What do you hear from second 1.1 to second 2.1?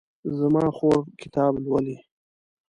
کتاب لولي